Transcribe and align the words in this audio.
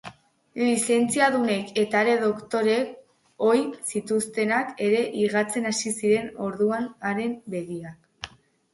Lizentziadunek 0.59 1.69
eta 1.81 1.99
are 2.05 2.15
doktoreek 2.23 2.97
ohi 3.51 3.63
zituztenak 3.93 4.75
ere 4.89 5.07
higatzen 5.21 5.73
hasi 5.75 5.97
ziren 6.01 6.37
orduan 6.51 6.93
haren 7.11 7.41
begiak. 7.59 8.35